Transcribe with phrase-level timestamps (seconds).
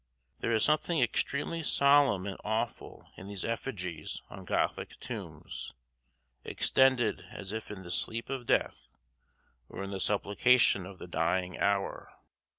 [0.39, 5.75] There is something extremely solemn and awful in those effigies on Gothic tombs,
[6.43, 8.91] extended as if in the sleep of death
[9.69, 12.09] or in the supplication of the dying hour.